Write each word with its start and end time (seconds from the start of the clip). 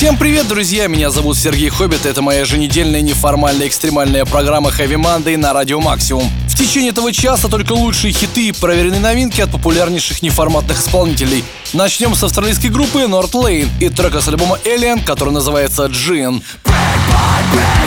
Всем 0.00 0.16
привет, 0.16 0.48
друзья! 0.48 0.86
Меня 0.86 1.10
зовут 1.10 1.36
Сергей 1.36 1.68
Хоббит. 1.68 2.06
Это 2.06 2.22
моя 2.22 2.40
еженедельная 2.40 3.02
неформальная 3.02 3.68
экстремальная 3.68 4.24
программа 4.24 4.70
Heavy 4.70 4.94
Monday 4.94 5.36
на 5.36 5.52
Радио 5.52 5.78
Максимум. 5.78 6.24
В 6.48 6.54
течение 6.54 6.90
этого 6.90 7.12
часа 7.12 7.48
только 7.48 7.74
лучшие 7.74 8.14
хиты 8.14 8.48
и 8.48 8.52
проверенные 8.52 9.02
новинки 9.02 9.42
от 9.42 9.50
популярнейших 9.50 10.22
неформатных 10.22 10.80
исполнителей. 10.80 11.44
Начнем 11.74 12.14
с 12.14 12.24
австралийской 12.24 12.70
группы 12.70 13.00
North 13.00 13.32
Lane 13.32 13.68
и 13.78 13.90
трека 13.90 14.22
с 14.22 14.28
альбома 14.28 14.58
Alien, 14.64 15.04
который 15.04 15.34
называется 15.34 15.84
Джин. 15.84 16.42
Break 16.64 17.00
by 17.10 17.52
break, 17.52 17.79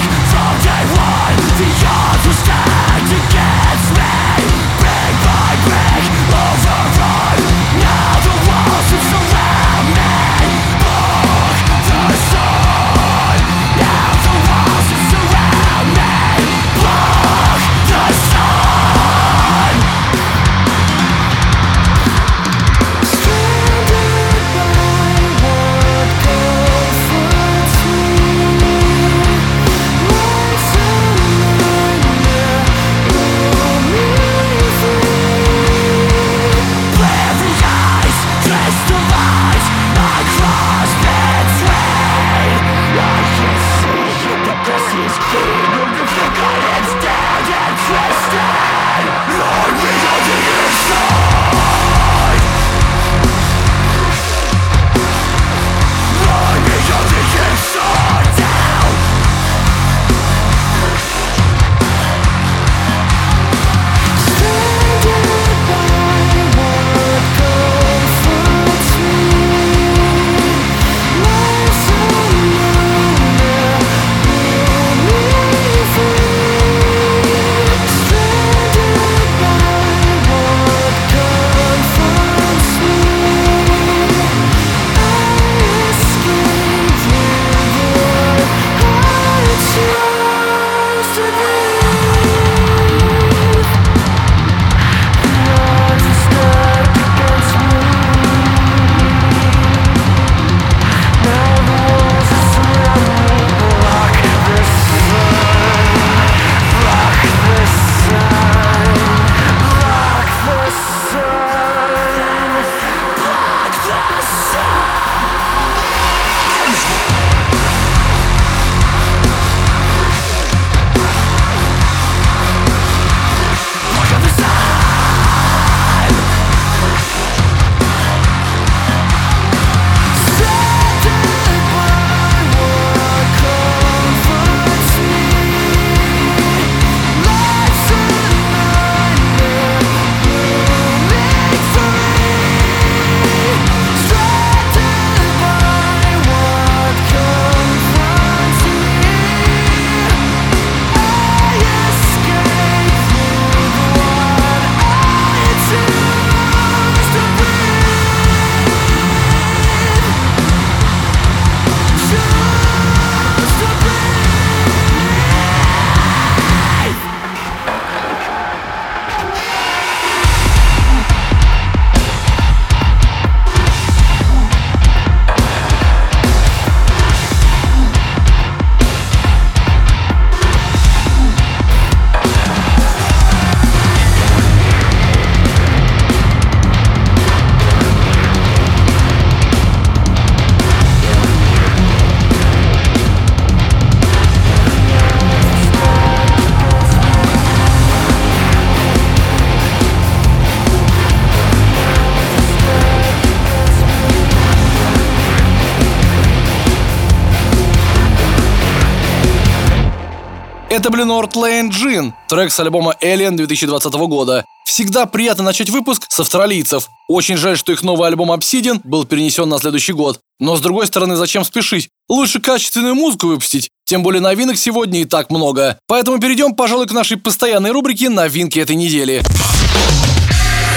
Это 210.84 210.92
были 210.92 211.06
Northlane 211.06 211.70
Джин, 211.70 212.14
трек 212.28 212.52
с 212.52 212.60
альбома 212.60 212.94
Alien 213.02 213.38
2020 213.38 213.94
года. 213.94 214.44
Всегда 214.66 215.06
приятно 215.06 215.46
начать 215.46 215.70
выпуск 215.70 216.04
с 216.10 216.20
австралийцев. 216.20 216.90
Очень 217.08 217.38
жаль, 217.38 217.58
что 217.58 217.72
их 217.72 217.84
новый 217.84 218.10
альбом 218.10 218.34
Obsidian 218.34 218.82
был 218.84 219.06
перенесен 219.06 219.48
на 219.48 219.60
следующий 219.60 219.94
год. 219.94 220.20
Но 220.42 220.58
с 220.58 220.60
другой 220.60 220.86
стороны, 220.88 221.16
зачем 221.16 221.46
спешить? 221.46 221.88
Лучше 222.10 222.42
качественную 222.42 222.96
музыку 222.96 223.28
выпустить. 223.28 223.70
Тем 223.86 224.04
более 224.04 224.20
новинок 224.20 224.58
сегодня 224.58 225.00
и 225.00 225.06
так 225.06 225.30
много. 225.30 225.80
Поэтому 225.88 226.20
перейдем, 226.20 226.54
пожалуй, 226.54 226.86
к 226.86 226.92
нашей 226.92 227.16
постоянной 227.16 227.72
рубрике 227.72 228.10
«Новинки 228.10 228.60
этой 228.60 228.76
недели». 228.76 229.22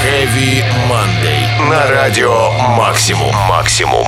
Heavy 0.05 0.63
Monday. 0.89 1.69
На 1.69 1.85
радио 1.89 2.53
«Максимум». 2.77 3.35
«Максимум». 3.49 4.07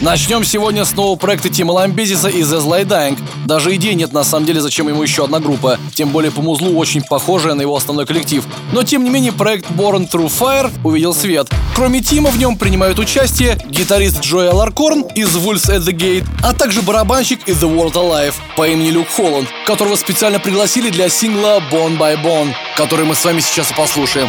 Начнем 0.00 0.44
сегодня 0.44 0.84
с 0.84 0.94
нового 0.94 1.16
проекта 1.16 1.48
Тима 1.48 1.72
Ламбезиса 1.72 2.28
из 2.28 2.52
The 2.52 2.64
Sly 2.64 2.84
Dying. 2.86 3.18
Даже 3.46 3.74
идей 3.74 3.94
нет 3.94 4.12
на 4.12 4.22
самом 4.22 4.46
деле, 4.46 4.60
зачем 4.60 4.86
ему 4.88 5.02
еще 5.02 5.24
одна 5.24 5.40
группа. 5.40 5.76
Тем 5.92 6.10
более 6.10 6.30
по 6.30 6.40
музлу 6.40 6.78
очень 6.78 7.02
похожая 7.02 7.54
на 7.54 7.62
его 7.62 7.76
основной 7.76 8.06
коллектив. 8.06 8.44
Но 8.72 8.84
тем 8.84 9.02
не 9.02 9.10
менее 9.10 9.32
проект 9.32 9.68
Born 9.72 10.08
Through 10.08 10.30
Fire 10.38 10.70
увидел 10.84 11.14
свет. 11.14 11.48
Кроме 11.74 12.00
Тима 12.00 12.30
в 12.30 12.38
нем 12.38 12.56
принимают 12.56 13.00
участие 13.00 13.58
гитарист 13.68 14.20
Джоэл 14.20 14.56
Ларкорн 14.56 15.02
из 15.16 15.34
Wolves 15.36 15.68
at 15.68 15.80
the 15.80 15.92
Gate, 15.92 16.24
а 16.44 16.54
также 16.54 16.82
барабанщик 16.82 17.48
из 17.48 17.60
The 17.60 17.68
World 17.68 17.94
Alive 17.94 18.34
по 18.56 18.68
имени 18.68 18.90
Люк 18.90 19.08
Холланд, 19.08 19.48
которого 19.66 19.96
специально 19.96 20.38
пригласили 20.38 20.90
для 20.90 21.08
сингла 21.08 21.60
Bone 21.72 21.98
by 21.98 22.22
Bone, 22.22 22.52
который 22.76 23.04
мы 23.04 23.16
с 23.16 23.24
вами 23.24 23.40
сейчас 23.40 23.72
и 23.72 23.74
послушаем. 23.74 24.28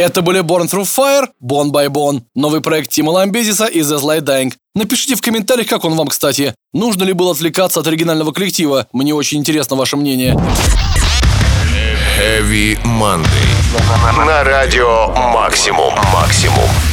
Это 0.00 0.22
были 0.22 0.40
Born 0.40 0.66
Through 0.66 0.88
Fire, 0.96 1.28
Bone 1.44 1.70
by 1.70 1.88
Bone, 1.88 2.22
новый 2.34 2.62
проект 2.62 2.90
Тима 2.90 3.10
Ламбезиса 3.10 3.66
и 3.66 3.80
The 3.80 4.00
Slight 4.00 4.22
Dying. 4.22 4.54
Напишите 4.74 5.14
в 5.14 5.20
комментариях, 5.20 5.68
как 5.68 5.84
он 5.84 5.94
вам, 5.94 6.08
кстати. 6.08 6.54
Нужно 6.72 7.04
ли 7.04 7.12
было 7.12 7.32
отвлекаться 7.32 7.80
от 7.80 7.86
оригинального 7.86 8.32
коллектива? 8.32 8.86
Мне 8.94 9.14
очень 9.14 9.40
интересно 9.40 9.76
ваше 9.76 9.98
мнение. 9.98 10.32
Heavy 12.18 12.82
Monday. 12.82 14.26
На 14.26 14.42
радио 14.42 15.08
Максимум. 15.34 15.92
Максимум. 16.14 16.89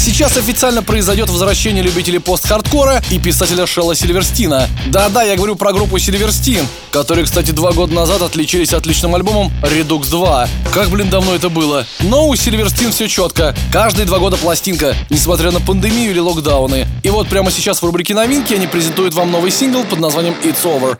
Сейчас 0.00 0.38
официально 0.38 0.82
произойдет 0.82 1.28
возвращение 1.28 1.82
любителей 1.82 2.20
пост-хардкора 2.20 3.02
и 3.10 3.18
писателя 3.18 3.66
Шелла 3.66 3.94
Сильверстина. 3.94 4.66
Да-да, 4.86 5.22
я 5.22 5.36
говорю 5.36 5.56
про 5.56 5.74
группу 5.74 5.98
Сильверстин, 5.98 6.66
которые, 6.90 7.26
кстати, 7.26 7.50
два 7.50 7.72
года 7.72 7.92
назад 7.92 8.22
отличились 8.22 8.72
отличным 8.72 9.14
альбомом 9.14 9.52
Redux 9.62 10.08
2. 10.08 10.48
Как, 10.72 10.88
блин, 10.88 11.10
давно 11.10 11.34
это 11.34 11.50
было. 11.50 11.84
Но 12.00 12.28
у 12.28 12.34
Сильверстин 12.34 12.92
все 12.92 13.08
четко. 13.08 13.54
Каждые 13.70 14.06
два 14.06 14.18
года 14.20 14.38
пластинка, 14.38 14.96
несмотря 15.10 15.50
на 15.50 15.60
пандемию 15.60 16.12
или 16.12 16.18
локдауны. 16.18 16.86
И 17.02 17.10
вот 17.10 17.28
прямо 17.28 17.50
сейчас 17.50 17.82
в 17.82 17.84
рубрике 17.84 18.14
новинки 18.14 18.54
они 18.54 18.66
презентуют 18.66 19.12
вам 19.12 19.30
новый 19.30 19.50
сингл 19.50 19.84
под 19.84 19.98
названием 20.00 20.34
It's 20.42 20.64
Over. 20.64 20.96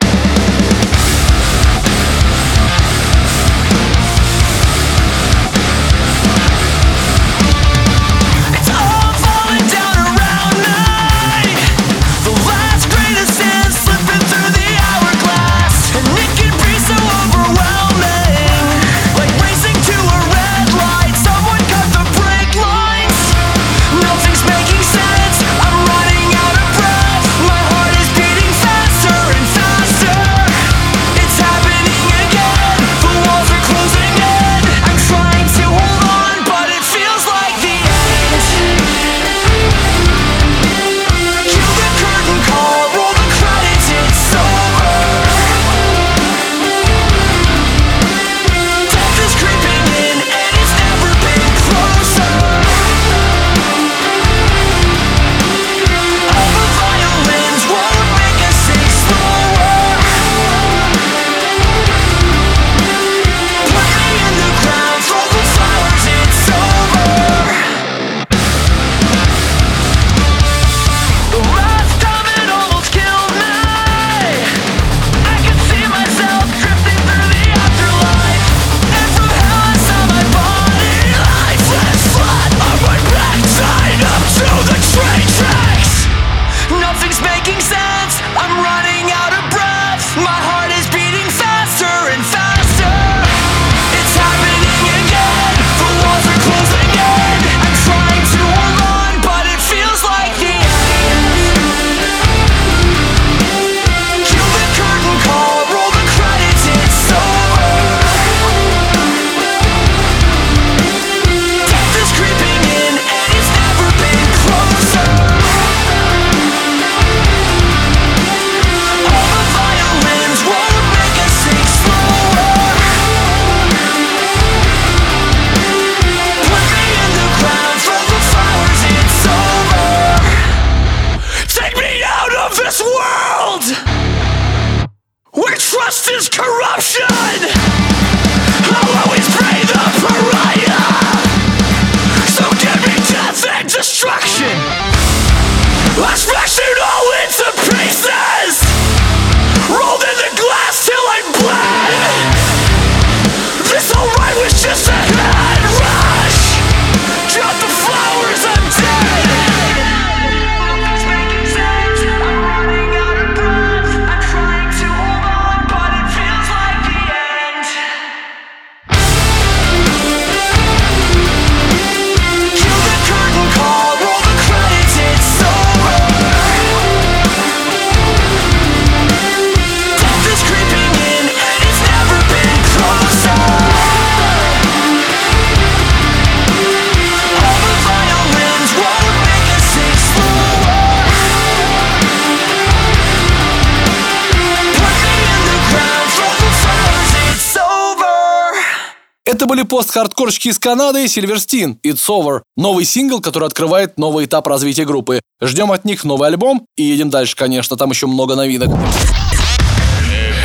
Пост-хардкорщики 200.20 200.48
из 200.48 200.58
Канады 200.58 201.08
Сильверстин 201.08 201.78
It's 201.82 202.06
Over. 202.08 202.42
Новый 202.56 202.84
сингл, 202.84 203.20
который 203.20 203.46
открывает 203.46 203.98
новый 203.98 204.26
этап 204.26 204.46
развития 204.46 204.84
группы. 204.84 205.20
Ждем 205.42 205.72
от 205.72 205.86
них 205.86 206.04
новый 206.04 206.28
альбом 206.28 206.66
и 206.76 206.82
едем 206.82 207.08
дальше, 207.08 207.34
конечно, 207.36 207.76
там 207.76 207.90
еще 207.90 208.06
много 208.06 208.34
новинок. 208.36 208.68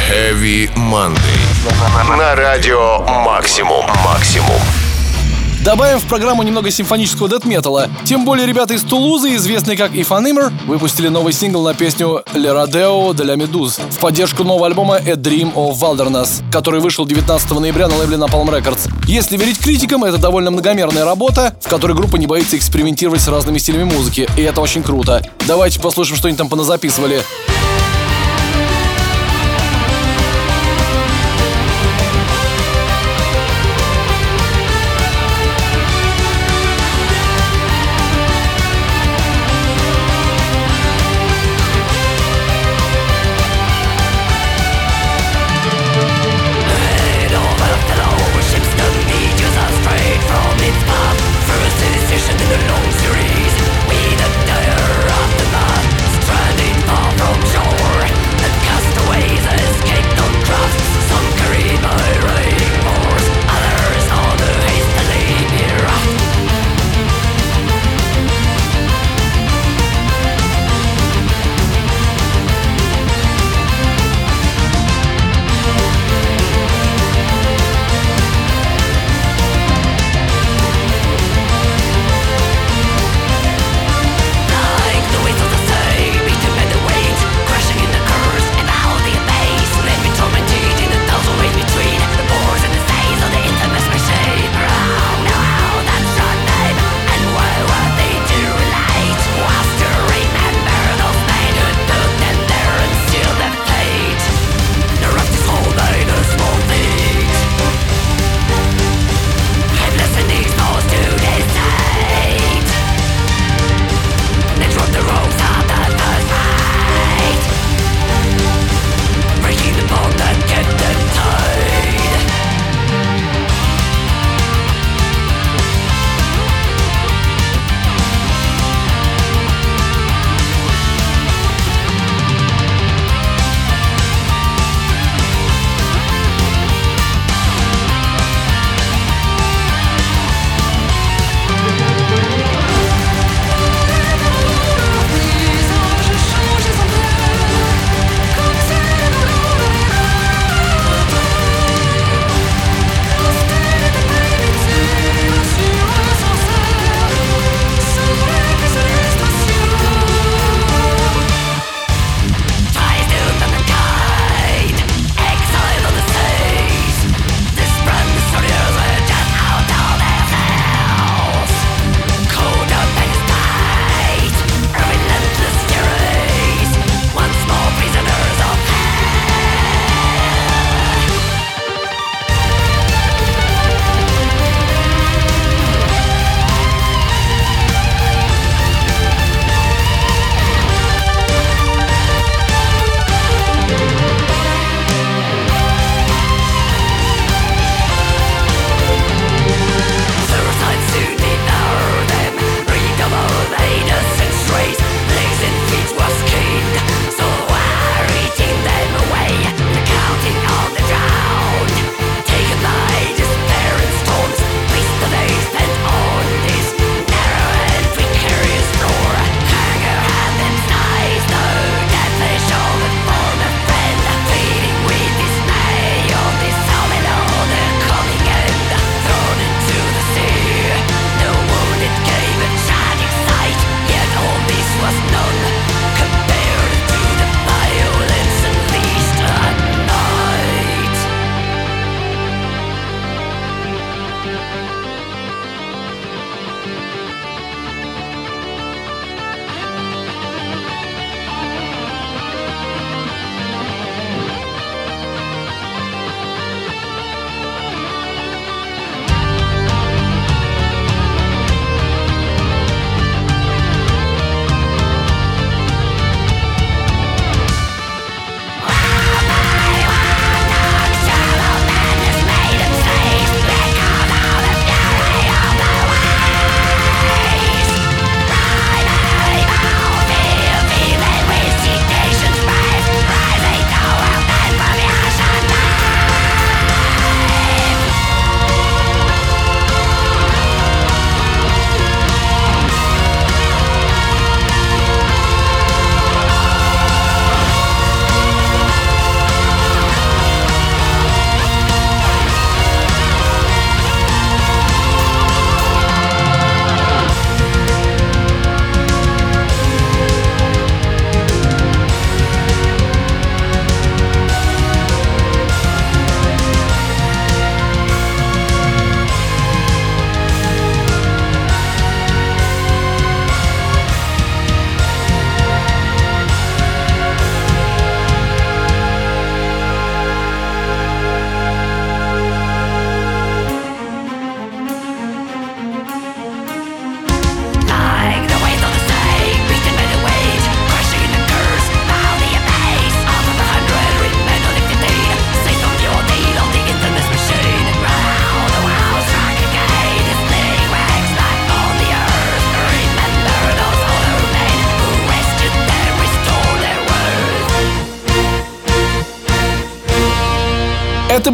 Heavy 0.10 0.70
Monday. 0.76 2.18
На 2.18 2.36
радио 2.36 3.00
Максимум. 3.26 3.86
Максимум. 4.06 4.85
Добавим 5.66 5.98
в 5.98 6.06
программу 6.08 6.44
немного 6.44 6.70
симфонического 6.70 7.28
дэт-металла. 7.28 7.90
Тем 8.04 8.24
более 8.24 8.46
ребята 8.46 8.76
из 8.76 8.84
Тулузы, 8.84 9.36
известные 9.36 9.76
как 9.76 9.94
Ифанimmer, 9.94 10.54
выпустили 10.68 11.08
новый 11.08 11.34
сингл 11.34 11.64
на 11.64 11.74
песню 11.74 12.22
«Le 12.36 12.54
Radio 12.54 13.16
de 13.16 13.26
la 13.26 13.36
Meduse» 13.36 13.82
в 13.90 13.98
поддержку 13.98 14.44
нового 14.44 14.68
альбома 14.68 14.98
«A 14.98 15.14
Dream 15.14 15.52
of 15.56 15.80
Wilderness», 15.80 16.44
который 16.52 16.82
вышел 16.82 17.08
19 17.08 17.50
ноября 17.60 17.88
на 17.88 17.96
лейбле 17.96 18.18
Napalm 18.18 18.46
Records. 18.50 18.92
Если 19.08 19.38
верить 19.38 19.58
критикам, 19.58 20.04
это 20.04 20.20
довольно 20.20 20.52
многомерная 20.52 21.04
работа, 21.04 21.56
в 21.60 21.68
которой 21.68 21.94
группа 21.96 22.18
не 22.18 22.28
боится 22.28 22.56
экспериментировать 22.56 23.22
с 23.22 23.28
разными 23.28 23.58
стилями 23.58 23.86
музыки, 23.86 24.30
и 24.38 24.42
это 24.42 24.62
очень 24.62 24.84
круто. 24.84 25.24
Давайте 25.48 25.80
послушаем, 25.80 26.18
что 26.20 26.28
они 26.28 26.38
там 26.38 26.48
поназаписывали. 26.48 27.24
from 27.24 27.85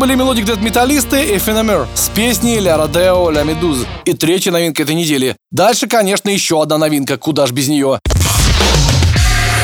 были 0.02 0.16
melodic 0.16 0.46
death 0.46 0.62
металлисты 0.62 1.36
Aephanemer 1.36 1.86
с 1.94 2.10
песней 2.10 2.58
«Le 2.58 2.76
Radeau 2.76 3.16
de 3.16 3.30
la 3.30 3.44
Méduse». 3.44 3.86
И 4.06 4.14
третья 4.14 4.52
новинка 4.52 4.82
этой 4.82 4.96
недели. 4.96 5.36
Дальше, 5.52 5.86
конечно, 5.86 6.28
еще 6.32 6.60
одна 6.60 6.80
новинка, 6.80 7.20
куда 7.20 7.46
ж 7.46 7.52
без 7.52 7.68
нее. 7.68 8.00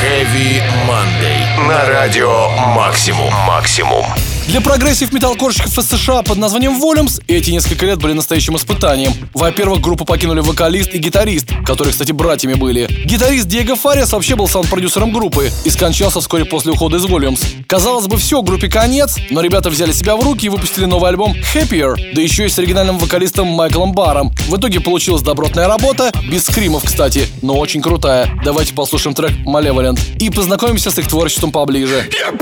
Heavy 0.04 0.62
Monday. 0.88 1.68
На 1.68 1.86
радио 1.86 2.50
Максимум. 2.76 3.34
Максимум. 3.48 4.06
Для 4.48 4.62
progressive 4.62 5.12
металкорщиков 5.12 5.78
из 5.78 5.88
США 5.88 6.24
под 6.24 6.38
названием 6.38 6.82
Volumes 6.82 7.22
эти 7.28 7.52
несколько 7.52 7.86
лет 7.86 8.00
были 8.00 8.14
настоящим 8.14 8.56
испытанием. 8.56 9.12
Во-первых, 9.34 9.82
группу 9.82 10.06
покинули 10.06 10.40
вокалист 10.40 10.94
и 10.94 11.00
гитарист, 11.00 11.48
которые, 11.66 11.92
кстати, 11.92 12.14
братьями 12.14 12.54
были. 12.54 12.88
Гитарист 13.04 13.48
Диего 13.48 13.76
Фариас 13.76 14.14
вообще 14.14 14.38
был 14.38 14.48
саунд-продюсером 14.48 15.12
группы 15.12 15.52
и 15.66 15.70
скончался 15.70 16.22
вскоре 16.22 16.46
после 16.46 16.72
ухода 16.72 16.96
из 16.96 17.06
Volumes. 17.06 17.42
Казалось 17.68 18.08
бы, 18.08 18.16
все, 18.18 18.42
группе 18.42 18.70
конец, 18.70 19.18
но 19.30 19.42
ребята 19.42 19.70
взяли 19.70 19.92
себя 19.92 20.16
в 20.16 20.24
руки 20.24 20.46
и 20.46 20.50
выпустили 20.50 20.86
новый 20.86 21.10
альбом 21.10 21.36
Happier, 21.54 22.14
да 22.16 22.22
еще 22.22 22.46
и 22.46 22.50
с 22.50 22.58
оригинальным 22.58 23.00
вокалистом 23.00 23.48
Майклом 23.48 23.92
Баром. 23.92 24.32
В 24.48 24.56
итоге 24.56 24.80
получилась 24.80 25.24
добротная 25.24 25.68
работа, 25.68 26.14
без 26.32 26.46
скримов, 26.46 26.86
кстати, 26.86 27.28
но 27.42 27.58
очень 27.58 27.82
крутая. 27.82 28.32
Давайте 28.46 28.74
послушаем 28.74 29.14
трек 29.14 29.32
Malevolent 29.46 30.00
и 30.20 30.30
познакомимся 30.30 30.90
с 30.90 30.98
их 30.98 31.10
творчеством 31.10 31.52
поближе. 31.52 32.10
You're 32.10 32.38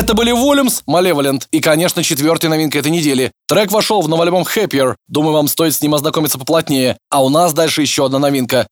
Это 0.00 0.14
были 0.14 0.32
Volumes, 0.32 0.82
Malevolent 0.88 1.42
и, 1.50 1.60
конечно, 1.60 2.02
четвертая 2.02 2.50
новинка 2.50 2.78
этой 2.78 2.90
недели. 2.90 3.32
Трек 3.46 3.70
вошел 3.70 4.00
в 4.00 4.08
новый 4.08 4.24
альбом 4.24 4.44
Happier. 4.44 4.94
Думаю, 5.08 5.34
вам 5.34 5.46
стоит 5.46 5.74
с 5.74 5.82
ним 5.82 5.94
ознакомиться 5.94 6.38
поплотнее. 6.38 6.96
А 7.10 7.22
у 7.22 7.28
нас 7.28 7.52
дальше 7.52 7.82
еще 7.82 8.06
одна 8.06 8.18
новинка. 8.18 8.66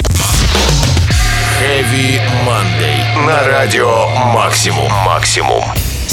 Heavy 1.61 2.19
Monday. 2.47 3.27
На 3.27 3.47
радио 3.47 4.09
Максимум. 4.33 4.91
Максимум. 5.05 5.65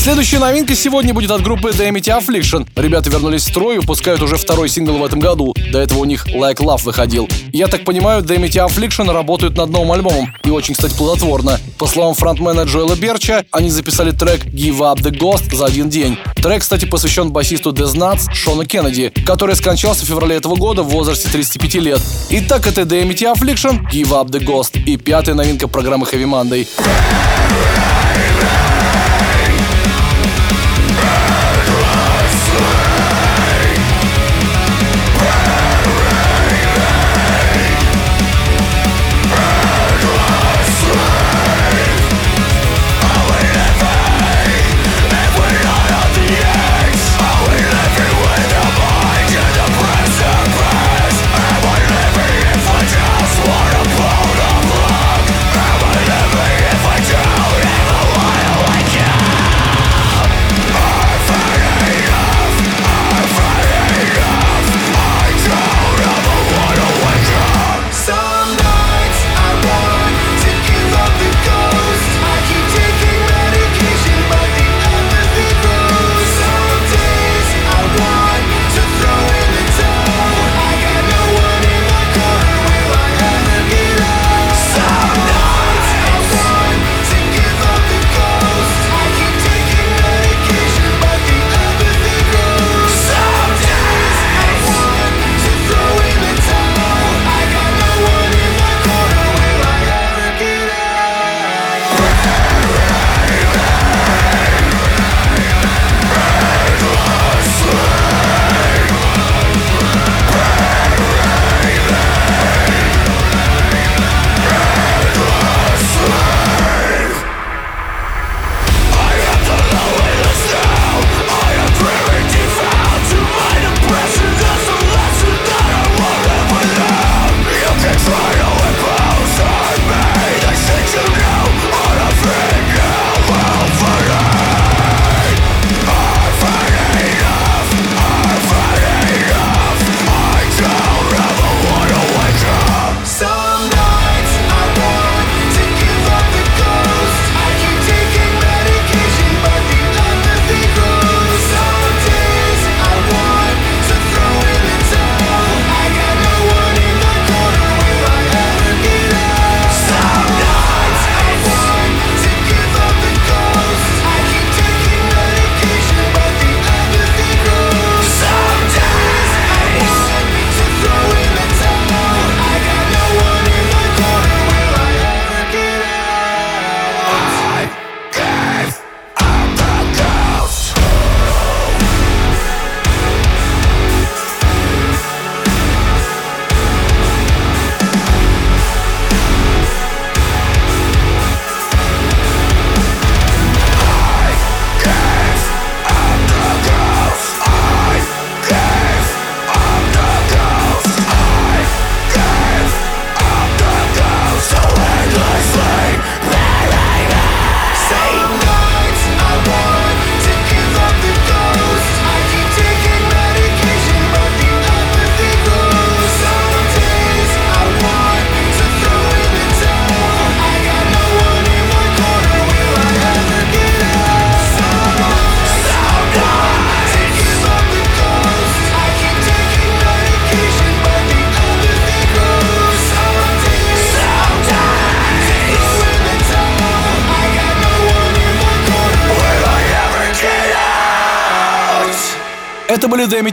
Следующая 0.06 0.38
новинка 0.38 0.76
сегодня 0.76 1.16
будет 1.16 1.32
от 1.32 1.42
группы 1.42 1.72
The 1.72 1.90
Amity 1.90 2.16
Affliction. 2.16 2.68
Ребята 2.76 3.10
вернулись 3.10 3.42
в 3.42 3.48
строй 3.48 3.78
и 3.78 3.80
выпускают 3.80 4.22
уже 4.22 4.38
второй 4.38 4.70
сингл 4.70 5.00
в 5.00 5.04
этом 5.04 5.20
году. 5.20 5.56
До 5.72 5.80
этого 5.80 5.98
у 5.98 6.06
них 6.06 6.28
Like 6.28 6.58
Love 6.58 6.84
выходил. 6.84 7.28
Я 7.52 7.66
так 7.66 7.84
понимаю, 7.86 8.22
The 8.22 8.38
Amity 8.38 8.64
Affliction 8.64 9.12
работают 9.12 9.58
над 9.58 9.72
новым 9.72 9.94
альбомом. 9.94 10.32
И 10.44 10.52
очень, 10.52 10.76
кстати, 10.76 10.94
плодотворно. 10.96 11.60
По 11.80 11.88
словам 11.88 12.14
фронтмена 12.14 12.66
Джоэла 12.66 12.96
Берча, 12.96 13.46
они 13.50 13.72
записали 13.72 14.12
трек 14.12 14.46
Give 14.46 14.78
Up 14.78 14.98
The 14.98 15.10
Ghost 15.10 15.56
за 15.56 15.66
один 15.66 15.90
день. 15.90 16.20
Трек, 16.36 16.62
кстати, 16.62 16.86
посвящен 16.86 17.32
басисту 17.32 17.72
The 17.72 17.92
Nuts 17.96 18.32
Шона 18.32 18.68
Кеннеди, 18.68 19.12
который 19.26 19.56
скончался 19.56 20.06
в 20.06 20.08
феврале 20.08 20.36
этого 20.36 20.56
года 20.56 20.84
в 20.84 20.90
возрасте 20.90 21.30
35 21.30 21.74
лет. 21.82 22.02
Итак, 22.30 22.68
это 22.68 22.82
The 22.82 23.02
Amity 23.02 23.34
Affliction, 23.34 23.80
Give 23.92 24.10
Up 24.10 24.28
The 24.28 24.46
Ghost 24.46 24.80
и 24.86 24.98
пятая 24.98 25.34
новинка 25.34 25.68
программы 25.68 26.06
Heavy 26.06 26.26
Monday. 26.26 26.68
Это 26.76 28.34
были 28.36 28.75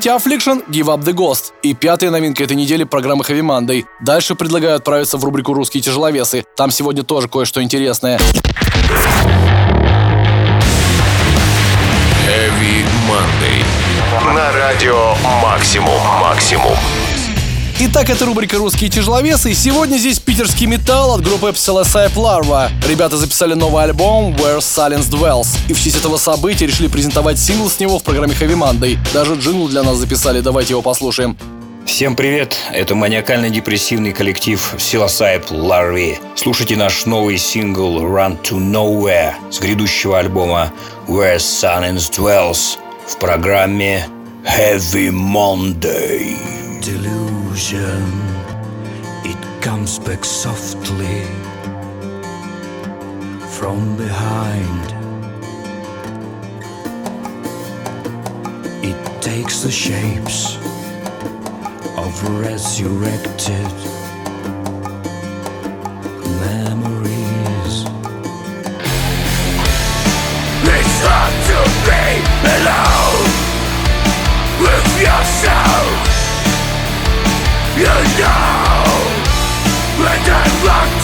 Amity 0.02 0.16
Affliction, 0.16 0.64
Give 0.68 0.86
Up 0.86 1.04
The 1.04 1.12
Ghost 1.12 1.52
и 1.62 1.74
пятая 1.74 2.10
новинка 2.10 2.42
этой 2.42 2.56
недели 2.56 2.82
программы 2.82 3.22
Heavy 3.22 3.40
Monday. 3.40 3.84
Дальше 4.00 4.34
предлагаю 4.34 4.74
отправиться 4.74 5.16
в 5.16 5.24
рубрику 5.24 5.54
«Русские 5.54 5.80
тяжеловесы». 5.80 6.44
Там 6.56 6.72
сегодня 6.72 7.04
тоже 7.04 7.28
кое-что 7.28 7.62
интересное. 7.62 8.18
Heavy 12.26 12.84
Monday. 13.06 14.34
На 14.34 14.50
радио 14.52 15.14
«Максимум». 15.40 16.00
Итак, 17.84 18.10
это 18.10 18.26
рубрика 18.26 18.58
«Русские 18.58 18.88
тяжеловесы». 18.90 19.50
И 19.50 19.54
сегодня 19.54 19.96
здесь 19.96 20.20
питерский 20.20 20.66
металл 20.66 21.14
от 21.16 21.20
группы 21.20 21.48
Psilocybe 21.48 22.14
Larva. 22.14 22.70
Ребята 22.88 23.16
записали 23.16 23.54
новый 23.54 23.82
альбом 23.82 24.36
Where 24.36 24.58
Silence 24.58 25.10
Dwells. 25.10 25.48
И 25.68 25.72
в 25.72 25.82
честь 25.82 25.96
этого 25.96 26.16
события 26.16 26.68
решили 26.68 26.86
презентовать 26.86 27.40
сингл 27.40 27.68
с 27.68 27.80
него 27.80 27.98
в 27.98 28.04
программе 28.04 28.34
Heavy 28.34 28.54
Monday. 28.56 28.96
Даже 29.12 29.34
джингл 29.34 29.66
для 29.66 29.82
нас 29.82 29.96
записали, 29.96 30.40
давайте 30.40 30.74
его 30.74 30.82
послушаем. 30.82 31.36
Всем 31.84 32.14
привет! 32.14 32.56
Это 32.72 32.94
маниакально-депрессивный 32.94 34.12
коллектив 34.12 34.74
Psilocybe 34.78 35.48
Larvae. 35.50 36.18
Слушайте 36.36 36.76
наш 36.76 37.04
новый 37.04 37.36
сингл 37.36 37.98
Run 37.98 38.40
to 38.42 38.58
Nowhere 38.58 39.32
с 39.50 39.58
грядущего 39.58 40.20
альбома 40.20 40.72
Where 41.08 41.38
Silence 41.38 42.12
Dwells 42.16 42.78
в 43.08 43.16
программе 43.18 44.06
Heavy 44.44 45.10
Monday. 45.10 46.36
illusion, 47.52 48.02
it 49.24 49.62
comes 49.62 49.98
back 49.98 50.24
softly 50.24 51.24
from 53.58 53.94
behind. 53.98 54.86
It 58.82 59.22
takes 59.22 59.60
the 59.60 59.70
shapes 59.70 60.56
of 61.98 62.40
resurrected. 62.40 64.01
You 77.82 77.88
know 77.88 77.94
Let 79.98 80.24
them 80.24 80.64
lock 80.64 81.01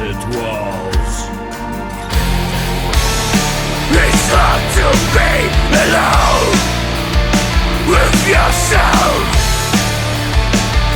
deserted 0.00 0.22
walls. 0.34 1.14
It's 3.92 4.26
hard 4.32 4.62
to 4.76 4.86
be 5.14 5.32
alone 5.84 6.56
with 7.90 8.16
yourself. 8.28 9.24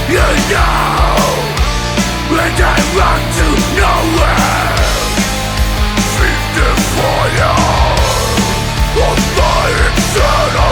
You 0.09 0.29
know, 0.53 1.17
and 2.41 2.59
I 2.61 2.77
run 2.97 3.21
to 3.39 3.47
nowhere. 3.77 4.73
Feed 6.17 6.47
the 6.57 6.71
fire 6.95 7.57
of 9.05 9.19
my 9.37 9.69
eternal 9.87 10.64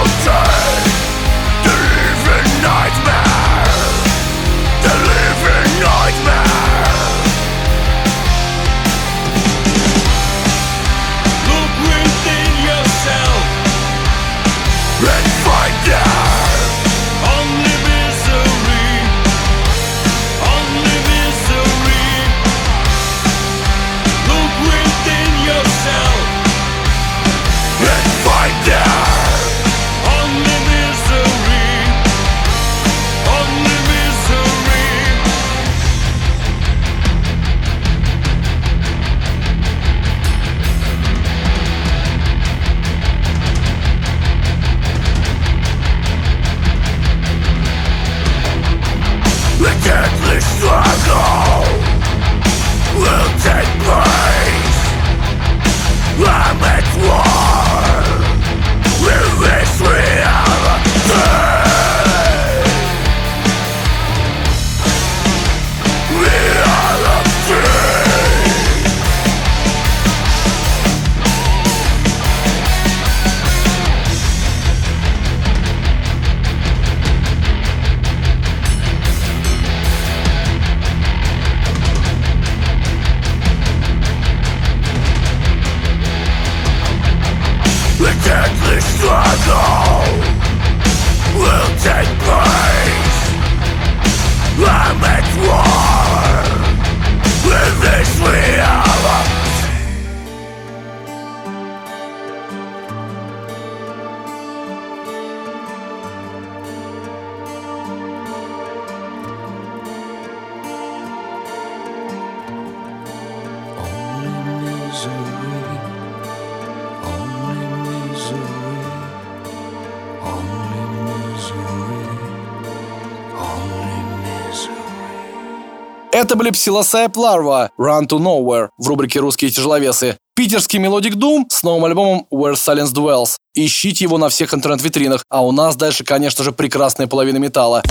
Это 126.32 126.38
были 126.38 126.50
Псилосайп 126.50 127.14
Ларва, 127.18 127.72
Run 127.78 128.06
to 128.06 128.18
Nowhere 128.18 128.70
в 128.78 128.88
рубрике 128.88 129.20
«Русские 129.20 129.50
тяжеловесы». 129.50 130.16
Питерский 130.34 130.78
Melodic 130.78 131.12
Doom 131.12 131.44
с 131.50 131.62
новым 131.62 131.84
альбомом 131.84 132.26
Where 132.32 132.54
Silence 132.54 132.94
Dwells. 132.94 133.36
Ищите 133.54 134.04
его 134.06 134.16
на 134.16 134.30
всех 134.30 134.54
интернет-витринах. 134.54 135.24
А 135.28 135.44
у 135.44 135.52
нас 135.52 135.76
дальше, 135.76 136.04
конечно 136.04 136.42
же, 136.42 136.52
прекрасная 136.52 137.06
половина 137.06 137.36
металла. 137.36 137.82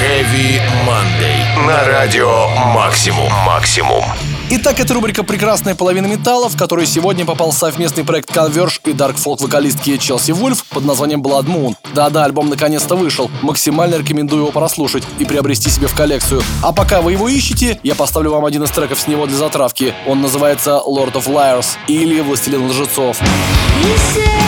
Heavy 0.00 0.62
Monday. 0.86 1.66
На 1.66 1.84
радио 1.84 2.48
Максимум. 2.72 3.30
Максимум. 3.44 4.02
Итак, 4.50 4.80
это 4.80 4.94
рубрика 4.94 5.24
«Прекрасная 5.24 5.74
половина 5.74 6.06
металла», 6.06 6.48
в 6.48 6.56
которой 6.56 6.86
сегодня 6.86 7.26
попал 7.26 7.52
совместный 7.52 8.02
проект 8.02 8.30
Converge 8.34 8.80
и 8.86 8.92
Dark 8.92 9.16
Folk 9.22 9.42
вокалистки 9.42 9.98
Челси 9.98 10.30
Вульф 10.32 10.64
под 10.64 10.86
названием 10.86 11.20
Blood 11.20 11.44
Moon. 11.44 11.76
Да-да, 11.92 12.24
альбом 12.24 12.48
наконец-то 12.48 12.96
вышел. 12.96 13.30
Максимально 13.42 13.96
рекомендую 13.96 14.44
его 14.44 14.50
прослушать 14.50 15.02
и 15.18 15.26
приобрести 15.26 15.68
себе 15.68 15.86
в 15.86 15.94
коллекцию. 15.94 16.42
А 16.62 16.72
пока 16.72 17.02
вы 17.02 17.12
его 17.12 17.28
ищете, 17.28 17.78
я 17.82 17.94
поставлю 17.94 18.30
вам 18.30 18.46
один 18.46 18.62
из 18.62 18.70
треков 18.70 18.98
с 18.98 19.06
него 19.06 19.26
для 19.26 19.36
затравки. 19.36 19.92
Он 20.06 20.22
называется 20.22 20.80
Lord 20.86 21.12
of 21.12 21.26
Liars 21.26 21.76
или 21.86 22.18
Властелин 22.20 22.68
лжецов. 22.68 23.20
You 23.20 24.47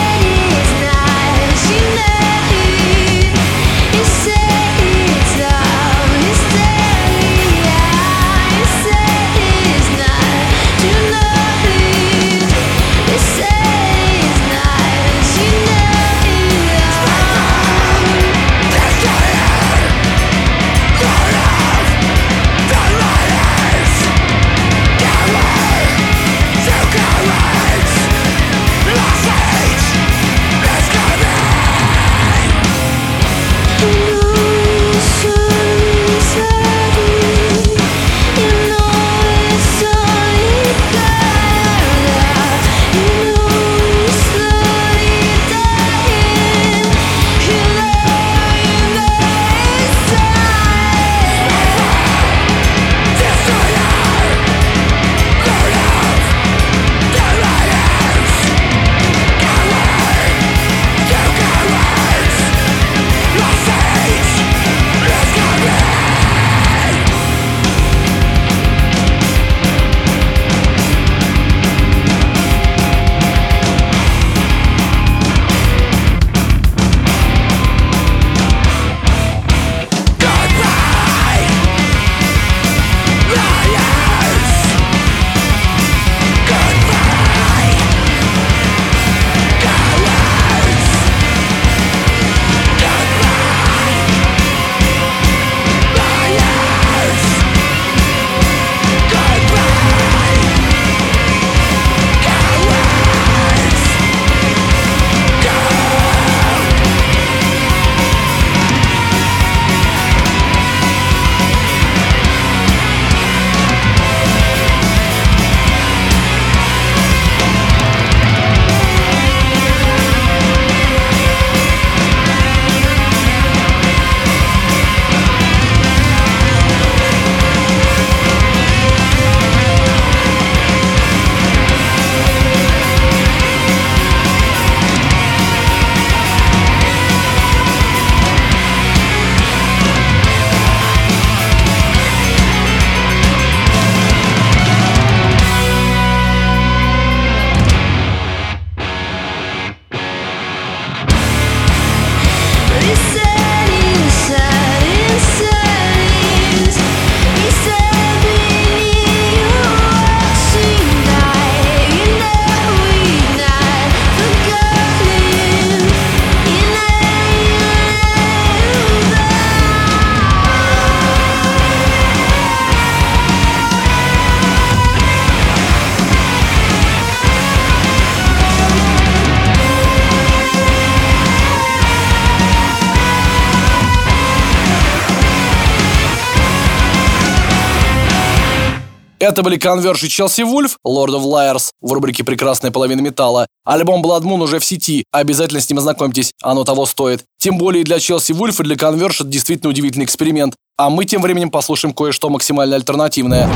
Это 189.21 189.43
были 189.43 189.59
Converge 189.59 190.07
и 190.07 190.09
Челси 190.09 190.41
Вульф, 190.41 190.77
Lord 190.83 191.09
of 191.09 191.21
Liars 191.25 191.69
в 191.79 191.93
рубрике 191.93 192.23
«Прекрасная 192.23 192.71
половина 192.71 193.01
металла». 193.01 193.45
Альбом 193.63 194.03
Blood 194.03 194.23
Moon 194.23 194.41
уже 194.41 194.57
в 194.57 194.65
сети, 194.65 195.03
обязательно 195.11 195.61
с 195.61 195.69
ним 195.69 195.77
ознакомьтесь, 195.77 196.31
оно 196.41 196.63
того 196.63 196.87
стоит. 196.87 197.23
Тем 197.37 197.59
более 197.59 197.83
для 197.83 197.99
Челси 197.99 198.31
Вульф 198.31 198.59
и 198.59 198.63
для 198.63 198.75
Converge 198.75 199.17
это 199.19 199.25
действительно 199.25 199.69
удивительный 199.69 200.05
эксперимент. 200.05 200.55
А 200.75 200.89
мы 200.89 201.05
тем 201.05 201.21
временем 201.21 201.51
послушаем 201.51 201.93
кое-что 201.93 202.31
максимально 202.31 202.75
альтернативное. 202.75 203.47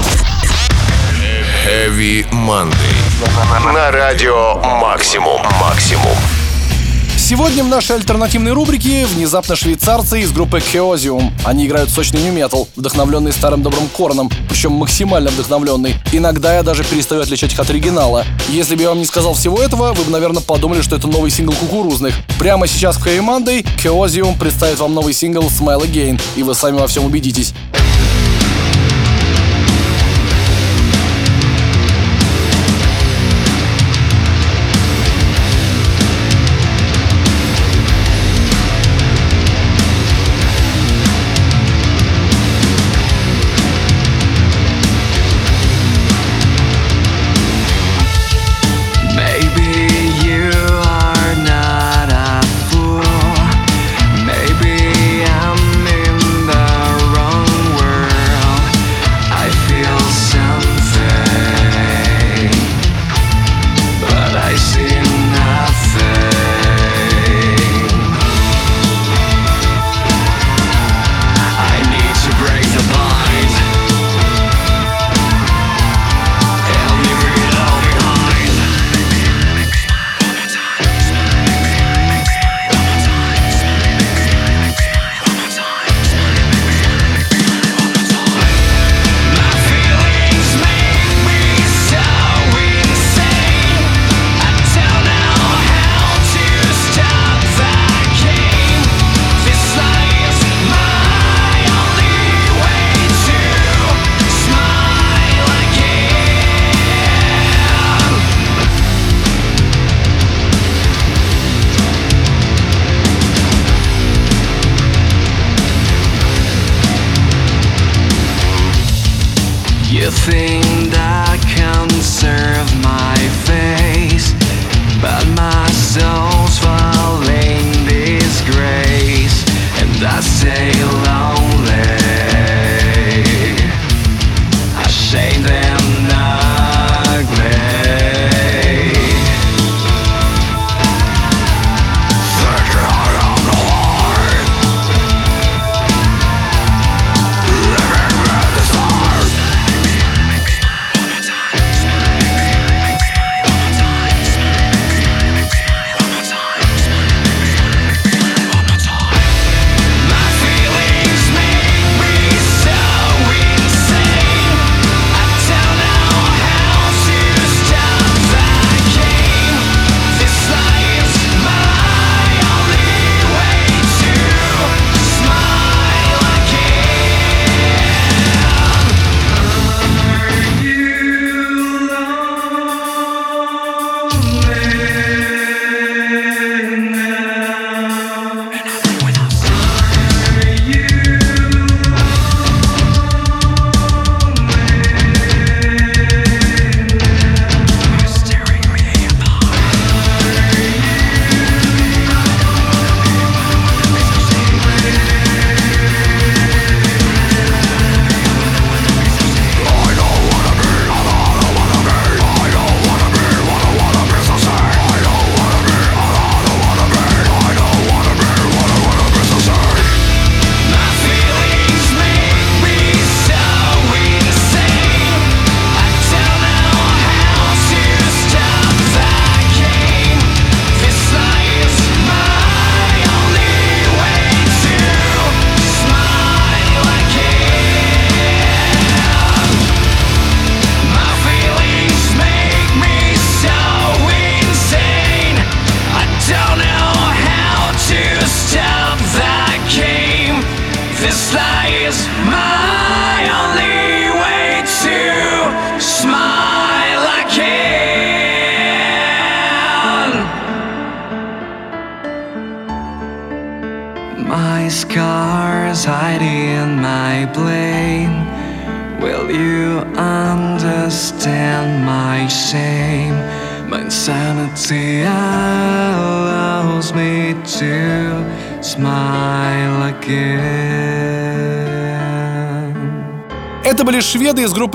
Heavy 1.66 2.30
Monday. 2.32 3.74
На 3.74 3.90
радио 3.90 4.58
Максимум. 4.80 5.42
Максимум. 5.60 6.16
Сегодня 7.28 7.64
в 7.64 7.68
нашей 7.68 7.96
альтернативной 7.96 8.52
рубрике 8.52 9.08
внезапно 9.08 9.56
швейцарцы 9.56 10.22
из 10.22 10.32
группы 10.32 10.60
Chaosium. 10.60 11.32
Они 11.44 11.66
играют 11.66 11.90
сочный 11.90 12.22
нью-метал, 12.22 12.70
вдохновленный 12.76 13.34
старым 13.34 13.64
добрым 13.64 13.88
корном, 13.88 14.30
причем 14.48 14.74
максимально 14.74 15.32
вдохновленный. 15.32 15.96
Иногда 16.12 16.54
я 16.54 16.62
даже 16.62 16.84
перестаю 16.84 17.24
отличать 17.24 17.52
их 17.52 17.60
от 17.60 17.68
оригинала. 17.68 18.26
Если 18.50 18.76
бы 18.76 18.84
я 18.84 18.90
вам 18.90 19.00
не 19.00 19.06
сказал 19.06 19.34
всего 19.34 19.60
этого, 19.60 19.94
вы 19.94 20.04
бы, 20.04 20.12
наверное, 20.12 20.44
подумали, 20.44 20.84
что 20.84 20.98
это 20.98 21.08
новый 21.08 21.32
сингл 21.32 21.54
кукурузных. 21.54 22.14
Прямо 22.38 22.68
сейчас 22.68 22.98
в 22.98 23.08
Heavy 23.08 23.26
Monday 23.26 23.66
Chaosium 23.84 24.38
представит 24.38 24.78
вам 24.78 24.94
новый 24.94 25.16
сингл 25.16 25.48
Smile 25.48 25.82
Again, 25.82 26.22
и 26.36 26.44
вы 26.44 26.54
сами 26.54 26.78
во 26.78 26.86
всем 26.86 27.06
убедитесь. 27.06 27.56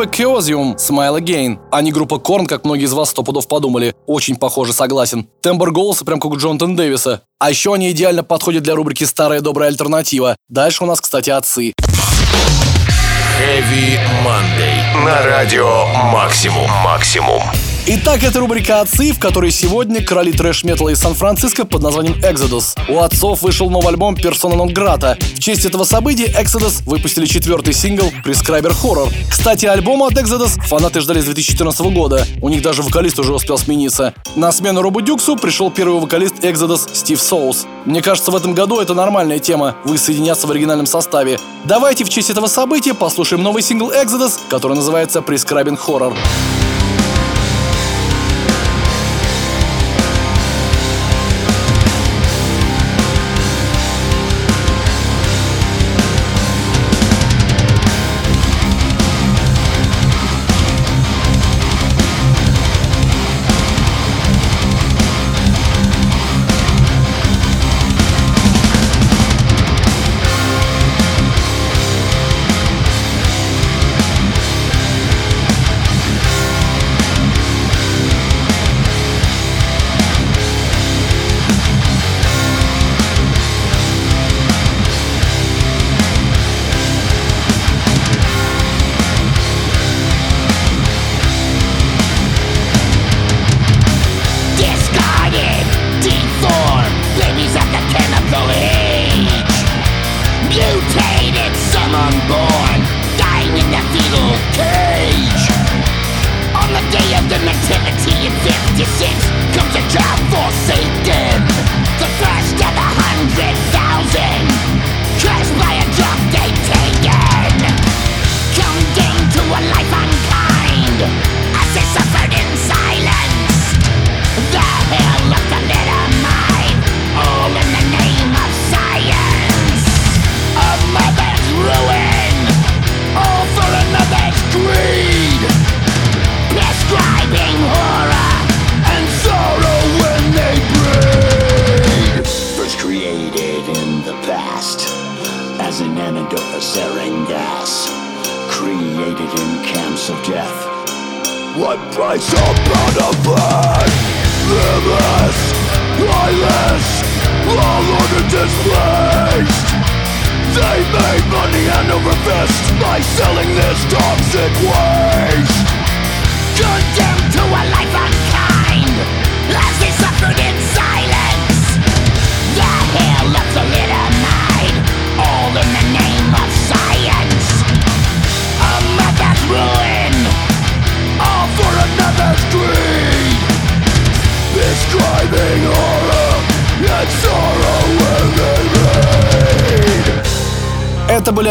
Группы 0.00 0.16
Chaosium 0.16 0.76
Smile 0.76 1.20
Again, 1.20 1.58
а 1.70 1.82
не 1.82 1.92
группа 1.92 2.18
Корн, 2.18 2.46
как 2.46 2.64
многие 2.64 2.84
из 2.84 2.92
вас 2.92 3.10
сто 3.10 3.22
пудов 3.22 3.48
подумали. 3.48 3.94
Очень 4.06 4.36
похоже, 4.36 4.72
согласен. 4.72 5.26
Тембр 5.42 5.72
голоса 5.72 6.04
прям 6.04 6.20
как 6.20 6.30
у 6.30 6.36
Джонатана 6.36 6.76
Дэвиса. 6.76 7.22
А 7.38 7.50
еще 7.50 7.74
они 7.74 7.90
идеально 7.90 8.24
подходят 8.24 8.62
для 8.62 8.74
рубрики 8.74 9.04
«Старая 9.04 9.40
добрая 9.40 9.68
альтернатива». 9.68 10.36
Дальше 10.48 10.84
у 10.84 10.86
нас, 10.86 11.00
кстати, 11.00 11.30
отцы. 11.30 11.72
Heavy 13.40 13.98
Monday. 14.24 15.04
На 15.04 15.22
радио 15.22 15.86
Максимум. 16.12 16.70
Максимум. 16.82 17.42
Итак, 17.86 18.22
это 18.22 18.40
рубрика 18.40 18.82
«Отцы», 18.82 19.10
в 19.12 19.18
которой 19.18 19.50
сегодня 19.50 20.04
короли 20.04 20.32
трэш-металла 20.32 20.90
из 20.90 21.00
Сан-Франциско 21.00 21.64
под 21.64 21.82
названием 21.82 22.14
Exodus. 22.16 22.78
У 22.88 23.00
отцов 23.00 23.40
вышел 23.40 23.70
новый 23.70 23.88
альбом 23.88 24.14
«Persona 24.14 24.54
non 24.54 24.72
grata». 24.72 25.18
В 25.34 25.38
честь 25.38 25.64
этого 25.64 25.84
события 25.84 26.26
Exodus 26.26 26.82
выпустили 26.84 27.24
четвертый 27.24 27.72
сингл 27.72 28.12
«Prescriber 28.24 28.72
Horror». 28.82 29.10
Кстати, 29.30 29.64
альбома 29.64 30.08
от 30.08 30.12
Exodus 30.12 30.60
фанаты 30.66 31.00
ждали 31.00 31.20
с 31.20 31.24
2014 31.24 31.80
года. 31.92 32.24
У 32.42 32.50
них 32.50 32.60
даже 32.60 32.82
вокалист 32.82 33.18
уже 33.18 33.32
успел 33.32 33.56
смениться. 33.56 34.12
На 34.36 34.52
смену 34.52 34.82
Робу 34.82 35.00
Дюксу 35.00 35.36
пришел 35.36 35.70
первый 35.70 36.00
вокалист 36.00 36.44
Exodus 36.44 36.94
Стив 36.94 37.20
Соус. 37.20 37.66
Мне 37.86 38.02
кажется, 38.02 38.30
в 38.30 38.36
этом 38.36 38.54
году 38.54 38.78
это 38.78 38.92
нормальная 38.92 39.38
тема– 39.38 39.76
воссоединяться 39.84 40.46
в 40.46 40.50
оригинальном 40.50 40.86
составе. 40.86 41.40
Давайте 41.64 42.04
в 42.04 42.10
честь 42.10 42.28
этого 42.28 42.46
события 42.46 42.92
послушаем 42.92 43.42
новый 43.42 43.62
сингл 43.62 43.90
Exodus, 43.90 44.38
который 44.50 44.76
называется 44.76 45.20
«Prescribing 45.20 45.78
Horror». 45.78 46.14
discarded, 46.14 46.59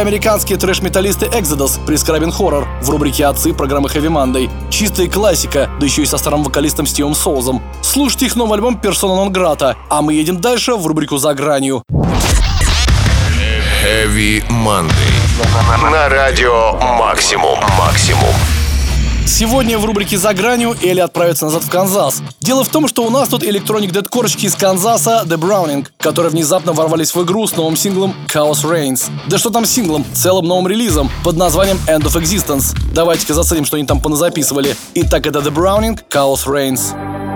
американские 0.01 0.57
трэш-металлисты 0.57 1.25
Exodus 1.27 1.83
при 1.85 1.95
Scrubbing 1.95 2.35
Horror 2.37 2.65
в 2.81 2.89
рубрике 2.89 3.25
«Отцы» 3.25 3.53
программы 3.53 3.89
Heavy 3.89 4.07
Monday. 4.07 4.49
Чистая 4.69 5.07
классика, 5.07 5.69
да 5.79 5.85
еще 5.85 6.03
и 6.03 6.05
со 6.05 6.17
старым 6.17 6.43
вокалистом 6.43 6.85
Стивом 6.85 7.15
Соузом. 7.15 7.61
Слушайте 7.81 8.27
их 8.27 8.35
новый 8.35 8.55
альбом 8.55 8.79
«Persona 8.81 9.15
non 9.15 9.29
grata», 9.29 9.75
а 9.89 10.01
мы 10.01 10.13
едем 10.13 10.41
дальше 10.41 10.75
в 10.75 10.85
рубрику 10.85 11.17
«За 11.17 11.33
гранью». 11.33 11.83
Heavy 13.83 14.43
Monday. 14.49 15.19
На 15.91 16.09
радио 16.09 16.73
Максимум. 16.97 17.59
Максимум. 17.77 18.35
Сегодня 19.29 19.77
в 19.77 19.85
рубрике 19.85 20.17
«За 20.17 20.33
гранью» 20.33 20.75
Элли 20.81 20.99
отправится 20.99 21.45
назад 21.45 21.63
в 21.63 21.69
Канзас. 21.69 22.21
Дело 22.41 22.63
в 22.63 22.67
том, 22.67 22.87
что 22.87 23.05
у 23.05 23.11
нас 23.11 23.29
тут 23.29 23.43
электроник 23.43 23.91
дедкорочки 23.91 24.47
из 24.47 24.55
Канзаса 24.55 25.23
The 25.25 25.37
Browning, 25.37 25.87
которые 25.99 26.31
внезапно 26.31 26.73
ворвались 26.73 27.13
в 27.13 27.23
игру 27.23 27.47
с 27.47 27.55
новым 27.55 27.77
синглом 27.77 28.15
Chaos 28.27 28.63
Reigns. 28.63 29.09
Да 29.29 29.37
что 29.37 29.51
там 29.51 29.65
синглом, 29.65 30.03
целым 30.13 30.45
новым 30.45 30.67
релизом 30.67 31.11
под 31.23 31.37
названием 31.37 31.79
End 31.87 32.01
of 32.01 32.19
Existence. 32.19 32.75
Давайте-ка 32.93 33.35
заценим, 33.35 33.65
что 33.65 33.77
они 33.77 33.85
там 33.85 34.01
поназаписывали. 34.01 34.75
Итак, 34.95 35.27
это 35.27 35.39
The 35.39 35.53
Browning, 35.53 35.99
Chaos 36.09 36.45
Reigns. 36.47 37.28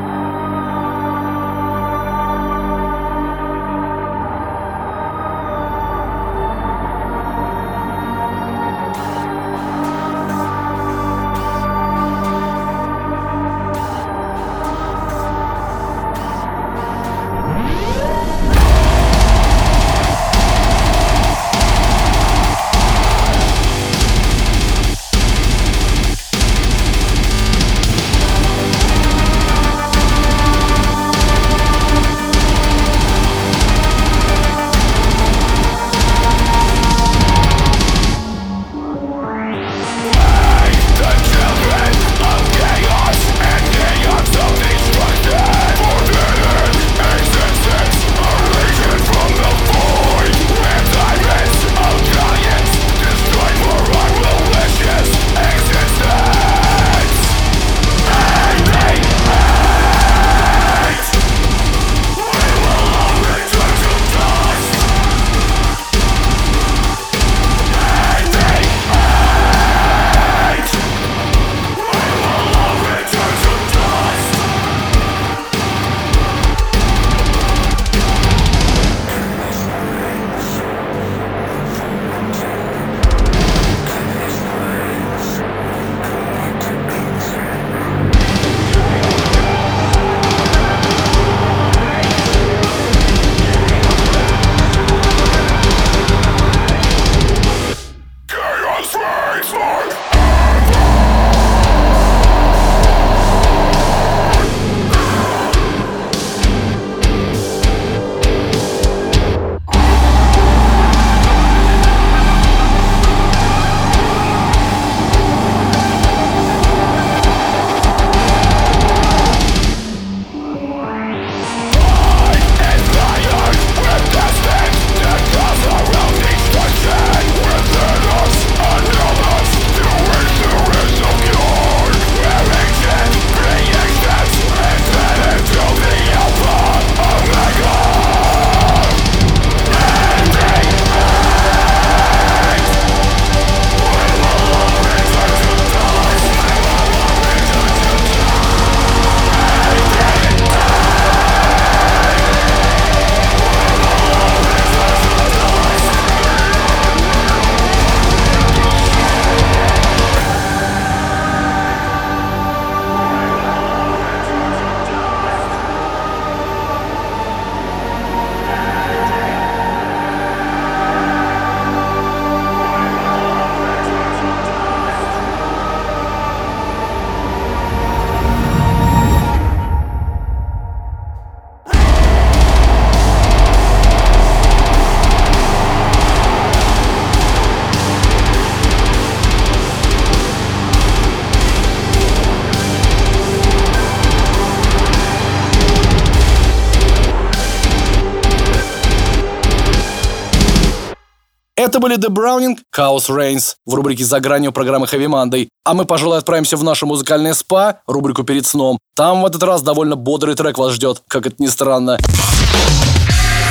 Были 201.84 201.98
The 201.98 202.08
Browning, 202.08 202.60
Chaos 202.74 203.10
Reigns 203.10 203.56
в 203.66 203.74
рубрике 203.74 204.06
«За 204.06 204.22
гранью» 204.22 204.54
программы 204.54 204.86
Heavy 204.86 205.08
Monday. 205.08 205.50
А 205.66 205.74
мы, 205.74 205.84
пожалуй, 205.84 206.18
отправимся 206.18 206.56
в 206.56 206.64
наше 206.64 206.86
музыкальное 206.86 207.34
спа, 207.34 207.80
рубрику 207.88 208.24
«Перед 208.24 208.46
сном». 208.46 208.80
Там 208.96 209.22
в 209.22 209.26
этот 209.26 209.44
раз 209.44 209.62
довольно 209.62 209.98
бодрый 209.98 210.36
трек 210.36 210.58
вас 210.58 210.72
ждет, 210.72 211.02
как 211.10 211.28
это 211.28 211.36
ни 211.40 211.48
странно. 211.48 211.98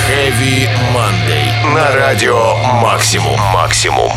Heavy 0.08 0.66
Monday. 0.94 1.74
На 1.74 1.94
радио 1.94 2.56
Максимум. 2.80 3.38
Максимум. 3.52 4.10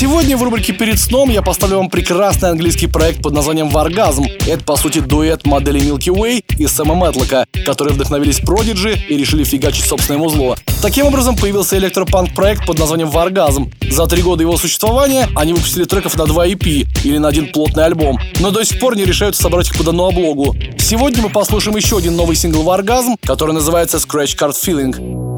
Сегодня 0.00 0.34
в 0.38 0.42
рубрике 0.42 0.72
«Перед 0.72 0.98
сном» 0.98 1.28
я 1.28 1.42
поставлю 1.42 1.76
вам 1.76 1.90
прекрасный 1.90 2.48
английский 2.48 2.86
проект 2.86 3.20
под 3.20 3.34
названием 3.34 3.68
«Варгазм». 3.68 4.24
Это, 4.46 4.64
по 4.64 4.76
сути, 4.76 5.00
дуэт 5.00 5.44
модели 5.44 5.78
Milky 5.78 6.08
Way 6.08 6.42
и 6.56 6.66
Сэма 6.66 6.94
Мэтлока, 6.94 7.44
которые 7.66 7.92
вдохновились 7.92 8.40
Продиджи 8.40 8.98
и 9.10 9.18
решили 9.18 9.44
фигачить 9.44 9.84
собственное 9.84 10.18
музло. 10.18 10.56
Таким 10.80 11.04
образом, 11.04 11.36
появился 11.36 11.76
электропанк-проект 11.76 12.64
под 12.64 12.78
названием 12.78 13.10
«Варгазм». 13.10 13.70
За 13.90 14.06
три 14.06 14.22
года 14.22 14.42
его 14.42 14.56
существования 14.56 15.28
они 15.36 15.52
выпустили 15.52 15.84
треков 15.84 16.16
на 16.16 16.24
два 16.24 16.46
EP 16.46 16.86
или 17.04 17.18
на 17.18 17.28
один 17.28 17.52
плотный 17.52 17.84
альбом, 17.84 18.18
но 18.38 18.50
до 18.50 18.64
сих 18.64 18.80
пор 18.80 18.96
не 18.96 19.04
решаются 19.04 19.42
собрать 19.42 19.68
их 19.68 19.76
под 19.76 19.88
одну 19.88 20.06
облогу. 20.06 20.56
Сегодня 20.78 21.24
мы 21.24 21.28
послушаем 21.28 21.76
еще 21.76 21.98
один 21.98 22.16
новый 22.16 22.36
сингл 22.36 22.62
«Варгазм», 22.62 23.16
который 23.22 23.52
называется 23.52 23.98
«Scratch 23.98 24.34
Card 24.34 24.54
Feeling». 24.54 25.29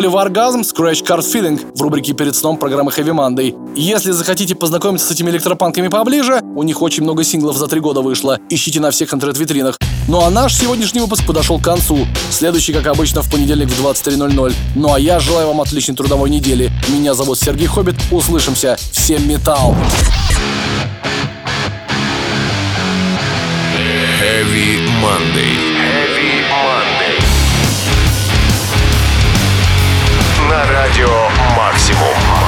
Были 0.00 0.08
Варгазм, 0.08 0.60
Scratch 0.60 1.04
Card 1.04 1.20
Feeling 1.20 1.60
в 1.76 1.82
рубрике 1.82 2.14
«Перед 2.14 2.34
сном» 2.34 2.56
программы 2.56 2.90
Heavy 2.90 3.12
Monday. 3.12 3.54
Если 3.76 4.12
захотите 4.12 4.54
познакомиться 4.54 5.06
с 5.06 5.10
этими 5.10 5.28
электропанками 5.28 5.88
поближе, 5.88 6.40
у 6.56 6.62
них 6.62 6.80
очень 6.80 7.02
много 7.02 7.22
синглов 7.22 7.58
за 7.58 7.66
три 7.66 7.80
года 7.80 8.00
вышло. 8.00 8.38
Ищите 8.48 8.80
на 8.80 8.92
всех 8.92 9.12
интернет-витринах. 9.12 9.76
Ну 10.08 10.22
а 10.22 10.30
наш 10.30 10.56
сегодняшний 10.56 11.02
выпуск 11.02 11.26
подошел 11.26 11.58
к 11.58 11.64
концу. 11.64 12.06
Следующий, 12.30 12.72
как 12.72 12.86
обычно, 12.86 13.20
в 13.20 13.30
понедельник 13.30 13.68
в 13.68 13.86
23.00. 13.86 14.54
Ну 14.74 14.94
а 14.94 14.98
я 14.98 15.20
желаю 15.20 15.48
вам 15.48 15.60
отличной 15.60 15.96
трудовой 15.96 16.30
недели. 16.30 16.72
Меня 16.88 17.12
зовут 17.12 17.38
Сергей 17.38 17.66
Хоббит. 17.66 17.96
Услышимся. 18.10 18.78
Всем 18.92 19.28
металл! 19.28 19.76
Heavy 24.22 24.78
Monday. 25.02 25.69
на 30.60 30.72
радио 30.72 31.28
«Максимум». 31.56 32.39